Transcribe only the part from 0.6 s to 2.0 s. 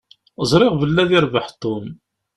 belli ad yerbeḥ Tom.